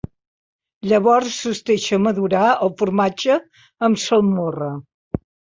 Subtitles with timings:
[0.91, 3.39] Llavors es deixa madurar el formatge
[3.89, 4.73] amb salmorra.